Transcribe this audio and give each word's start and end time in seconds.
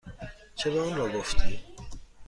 چرا 0.55 0.83
آنرا 0.85 1.07
گفتی؟ 1.09 1.59